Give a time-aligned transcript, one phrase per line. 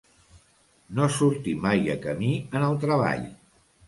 [0.99, 3.29] No sortir mai a camí en el treball.